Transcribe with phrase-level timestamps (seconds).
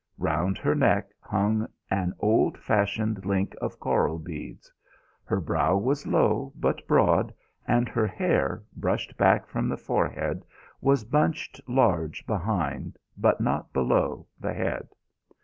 [0.17, 4.73] Round her neck hung an old fashioned link of coral beads.
[5.25, 7.31] Her brow was low but broad,
[7.67, 10.43] and her hair, brushed back from the forehead,
[10.81, 14.87] was bunched large behind, but not below, the head.